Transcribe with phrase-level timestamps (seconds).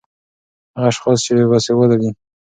[0.75, 2.09] هغه اشحاص چې باسېواده دي